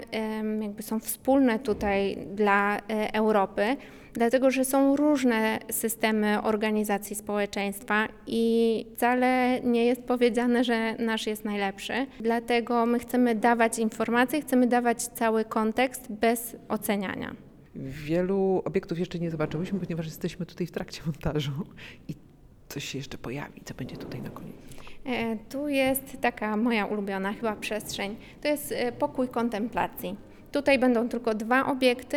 jakby 0.60 0.82
są 0.82 1.00
wspólne 1.00 1.58
tutaj 1.58 2.18
dla 2.34 2.78
Europy, 3.12 3.76
dlatego 4.14 4.50
że 4.50 4.64
są 4.64 4.96
różne 4.96 5.58
systemy 5.70 6.42
organizacji 6.42 7.16
społeczeństwa 7.16 8.08
i 8.26 8.86
wcale 8.96 9.60
nie 9.60 9.86
jest 9.86 10.02
powiedziane, 10.02 10.64
że 10.64 10.94
nasz 10.98 11.26
jest 11.26 11.44
najlepszy. 11.44 12.06
Dlatego 12.20 12.86
my 12.86 12.98
chcemy 12.98 13.34
dawać 13.34 13.78
informacje, 13.78 14.40
chcemy 14.40 14.66
dawać 14.66 15.02
cały 15.02 15.44
kontekst 15.44 16.12
bez 16.12 16.56
oceniania. 16.68 17.34
Wielu 17.74 18.62
obiektów 18.64 18.98
jeszcze 18.98 19.18
nie 19.18 19.30
zobaczyłyśmy, 19.30 19.80
ponieważ 19.80 20.06
jesteśmy 20.06 20.46
tutaj 20.46 20.66
w 20.66 20.70
trakcie 20.70 21.02
montażu 21.06 21.52
i 22.08 22.14
coś 22.68 22.84
się 22.84 22.98
jeszcze 22.98 23.18
pojawi, 23.18 23.60
co 23.64 23.74
będzie 23.74 23.96
tutaj 23.96 24.22
na 24.22 24.30
koniec. 24.30 24.54
E, 25.06 25.36
Tu 25.36 25.68
jest 25.68 26.16
taka 26.20 26.56
moja 26.56 26.86
ulubiona 26.86 27.32
chyba 27.32 27.56
przestrzeń. 27.56 28.16
To 28.42 28.48
jest 28.48 28.72
e, 28.72 28.92
pokój 28.92 29.28
kontemplacji. 29.28 30.16
Tutaj 30.52 30.78
będą 30.78 31.08
tylko 31.08 31.34
dwa 31.34 31.66
obiekty 31.66 32.16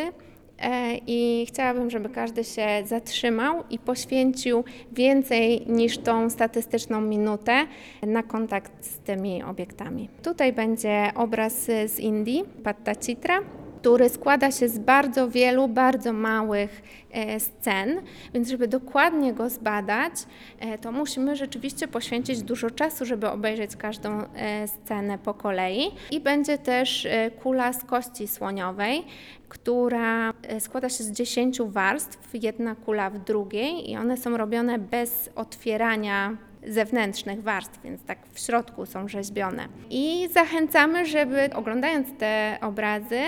i 1.07 1.45
chciałabym, 1.47 1.89
żeby 1.89 2.09
każdy 2.09 2.43
się 2.43 2.67
zatrzymał 2.85 3.63
i 3.69 3.79
poświęcił 3.79 4.63
więcej 4.91 5.63
niż 5.67 5.97
tą 5.97 6.29
statystyczną 6.29 7.01
minutę 7.01 7.67
na 8.01 8.23
kontakt 8.23 8.85
z 8.85 8.97
tymi 8.97 9.43
obiektami. 9.43 10.09
Tutaj 10.23 10.53
będzie 10.53 11.11
obraz 11.15 11.69
e, 11.69 11.87
z 11.87 11.99
Indii, 11.99 12.43
Patta 12.63 12.95
Chitra 12.95 13.39
który 13.83 14.09
składa 14.09 14.51
się 14.51 14.69
z 14.69 14.79
bardzo 14.79 15.29
wielu, 15.29 15.67
bardzo 15.67 16.13
małych 16.13 16.81
e, 17.11 17.39
scen, 17.39 18.01
więc 18.33 18.49
żeby 18.49 18.67
dokładnie 18.67 19.33
go 19.33 19.49
zbadać, 19.49 20.13
e, 20.59 20.77
to 20.77 20.91
musimy 20.91 21.35
rzeczywiście 21.35 21.87
poświęcić 21.87 22.43
dużo 22.43 22.71
czasu, 22.71 23.05
żeby 23.05 23.29
obejrzeć 23.29 23.75
każdą 23.75 24.09
e, 24.35 24.67
scenę 24.67 25.17
po 25.17 25.33
kolei. 25.33 25.91
I 26.11 26.19
będzie 26.19 26.57
też 26.57 27.07
kula 27.41 27.73
z 27.73 27.83
kości 27.83 28.27
słoniowej, 28.27 29.03
która 29.49 30.33
składa 30.59 30.89
się 30.89 31.03
z 31.03 31.11
10 31.11 31.61
warstw, 31.61 32.29
jedna 32.33 32.75
kula 32.75 33.09
w 33.09 33.19
drugiej 33.19 33.91
i 33.91 33.97
one 33.97 34.17
są 34.17 34.37
robione 34.37 34.79
bez 34.79 35.29
otwierania 35.35 36.37
zewnętrznych 36.67 37.43
warstw, 37.43 37.79
więc 37.83 38.03
tak 38.03 38.19
w 38.33 38.39
środku 38.39 38.85
są 38.85 39.07
rzeźbione. 39.07 39.67
I 39.89 40.29
zachęcamy, 40.33 41.05
żeby 41.05 41.49
oglądając 41.53 42.07
te 42.17 42.57
obrazy, 42.61 43.19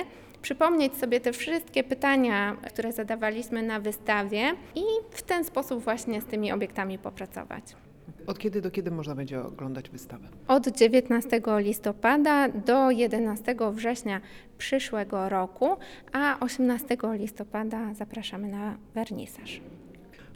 przypomnieć 0.46 0.96
sobie 0.96 1.20
te 1.20 1.34
wszystkie 1.34 1.84
pytania, 1.84 2.56
które 2.68 2.92
zadawaliśmy 2.94 3.64
na 3.64 3.80
wystawie 3.80 4.52
i 4.76 4.84
w 5.12 5.22
ten 5.22 5.44
sposób 5.44 5.84
właśnie 5.84 6.22
z 6.22 6.26
tymi 6.26 6.52
obiektami 6.52 6.98
popracować. 6.98 7.76
Od 8.28 8.40
kiedy 8.40 8.62
do 8.62 8.72
kiedy 8.72 8.92
można 8.92 9.16
będzie 9.16 9.42
oglądać 9.42 9.90
wystawę? 9.90 10.28
Od 10.48 10.68
19 10.68 11.42
listopada 11.58 12.50
do 12.50 12.92
11 12.92 13.56
września 13.72 14.22
przyszłego 14.58 15.30
roku, 15.30 15.78
a 16.12 16.40
18 16.40 16.98
listopada 17.14 17.94
zapraszamy 17.94 18.48
na 18.48 18.78
wernisaż. 18.96 19.62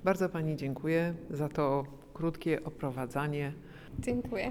Bardzo 0.04 0.30
Pani 0.30 0.56
dziękuję 0.56 1.14
za 1.30 1.50
to 1.50 1.86
krótkie 2.14 2.64
oprowadzanie 2.64 3.54
Dziękuję. 4.00 4.48